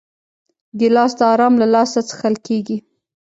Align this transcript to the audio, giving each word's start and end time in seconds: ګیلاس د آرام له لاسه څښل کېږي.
ګیلاس 0.79 1.11
د 1.19 1.21
آرام 1.33 1.53
له 1.61 1.67
لاسه 1.73 1.99
څښل 2.07 2.35
کېږي. 2.47 2.77